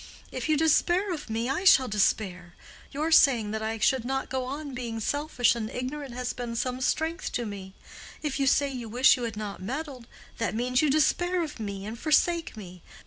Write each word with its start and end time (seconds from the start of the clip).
"If 0.31 0.49
you 0.49 0.57
despair 0.57 1.13
of 1.13 1.29
me, 1.29 1.47
I 1.47 1.63
shall 1.63 1.87
despair. 1.87 2.55
Your 2.91 3.11
saying 3.11 3.51
that 3.51 3.61
I 3.61 3.77
should 3.77 4.03
not 4.03 4.31
go 4.31 4.45
on 4.45 4.73
being 4.73 4.99
selfish 4.99 5.53
and 5.53 5.69
ignorant 5.69 6.15
has 6.15 6.33
been 6.33 6.55
some 6.55 6.81
strength 6.81 7.31
to 7.33 7.45
me. 7.45 7.75
If 8.23 8.39
you 8.39 8.47
say 8.47 8.71
you 8.71 8.89
wish 8.89 9.15
you 9.15 9.21
had 9.25 9.37
not 9.37 9.61
meddled—that 9.61 10.55
means 10.55 10.81
you 10.81 10.89
despair 10.89 11.43
of 11.43 11.59
me 11.59 11.85
and 11.85 11.99
forsake 11.99 12.57
me. 12.57 12.81